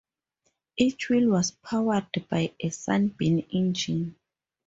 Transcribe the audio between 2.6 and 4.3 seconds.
Sunbeam engine.